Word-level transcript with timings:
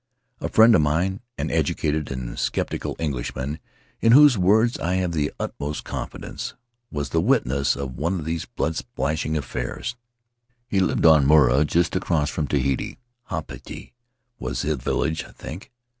"A 0.39 0.49
friend 0.49 0.73
of 0.73 0.81
mine— 0.81 1.19
an 1.37 1.51
educated 1.51 2.09
and 2.09 2.39
skeptical 2.39 2.95
Englishman, 2.97 3.59
in 3.99 4.13
whose 4.13 4.35
word 4.35 4.79
I 4.79 4.95
have 4.95 5.11
the 5.11 5.31
utmost 5.39 5.83
con 5.83 6.09
fidence— 6.09 6.55
was 6.91 7.09
the 7.09 7.21
witness 7.21 7.75
of 7.75 7.97
one 7.99 8.17
of 8.17 8.25
these 8.25 8.45
blood 8.45 8.75
splashing 8.75 9.37
affairs. 9.37 9.95
He 10.67 10.79
lived 10.79 11.05
on 11.05 11.27
Moorea, 11.27 11.65
just 11.67 11.95
across 11.95 12.31
from 12.31 12.47
Tahiti; 12.47 12.97
Haapiti 13.25 13.93
was 14.39 14.63
the 14.63 14.75
village, 14.75 15.23
I 15.23 15.33
think. 15.33 15.69